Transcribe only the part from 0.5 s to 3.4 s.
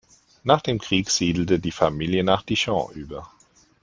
dem Krieg siedelte die Familie nach Dijon über.